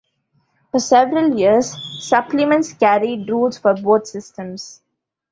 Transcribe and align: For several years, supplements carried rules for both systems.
For 0.71 0.79
several 0.79 1.37
years, 1.37 1.75
supplements 2.03 2.73
carried 2.73 3.29
rules 3.29 3.59
for 3.59 3.75
both 3.75 4.07
systems. 4.07 4.81